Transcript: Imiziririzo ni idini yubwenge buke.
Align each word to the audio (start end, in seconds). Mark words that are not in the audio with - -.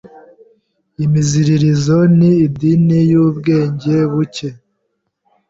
Imiziririzo 1.05 1.97
ni 2.17 2.29
idini 2.45 2.99
yubwenge 3.11 3.95
buke. 4.11 4.49